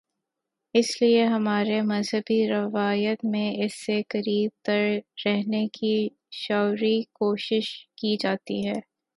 اس 0.75 1.01
لیے 1.01 1.23
ہماری 1.25 1.79
مذہبی 1.81 2.47
روایت 2.47 3.25
میں 3.25 3.51
اس 3.65 3.85
سے 3.85 4.01
قریب 4.09 4.49
تر 4.63 4.83
رہنے 5.25 5.67
کی 5.73 5.93
شعوری 6.37 7.01
کوشش 7.13 7.69
کی 7.95 8.15
جاتی 8.19 8.65
ہے۔ 8.67 8.79